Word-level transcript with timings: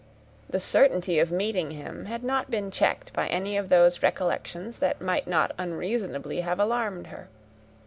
The 0.49 0.57
certainty 0.59 1.19
of 1.19 1.31
meeting 1.31 1.69
him 1.69 2.05
had 2.05 2.23
not 2.23 2.49
been 2.49 2.71
checked 2.71 3.13
by 3.13 3.27
any 3.27 3.55
of 3.55 3.69
those 3.69 4.01
recollections 4.01 4.79
that 4.79 4.99
might 4.99 5.27
not 5.27 5.51
unreasonably 5.59 6.41
have 6.41 6.59
alarmed 6.59 7.05
her. 7.13 7.27